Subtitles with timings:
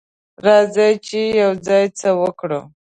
[0.45, 2.61] راځه چې یوځای څه وکړو.